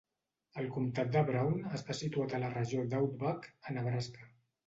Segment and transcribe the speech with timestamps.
[0.61, 4.27] El comtat de Brown està situat a la regió d'Outback a Nebraska.